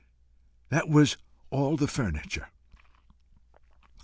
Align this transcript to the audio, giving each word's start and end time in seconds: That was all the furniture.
That 0.69 0.89
was 0.89 1.15
all 1.51 1.77
the 1.77 1.87
furniture. 1.87 2.47